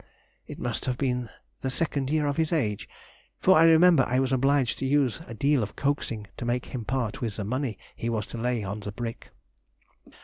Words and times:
It 0.47 0.57
must 0.57 0.85
have 0.85 0.97
been 0.97 1.29
the 1.59 1.69
second 1.69 2.09
year 2.09 2.25
of 2.25 2.37
his 2.37 2.51
age, 2.51 2.89
for 3.39 3.55
I 3.55 3.65
remember 3.65 4.01
I 4.07 4.17
was 4.19 4.31
obliged 4.31 4.79
to 4.79 4.87
use 4.87 5.21
a 5.27 5.35
deal 5.35 5.61
of 5.61 5.75
coaxing 5.75 6.25
to 6.37 6.43
make 6.45 6.65
him 6.65 6.85
part 6.85 7.21
with 7.21 7.35
the 7.35 7.45
money 7.45 7.77
he 7.95 8.09
was 8.09 8.25
to 8.33 8.39
lay 8.39 8.63
on 8.63 8.79
the 8.79 8.91
brick. 8.91 9.29